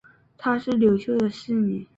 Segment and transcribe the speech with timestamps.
[0.35, 1.87] 她是刘秀的四女。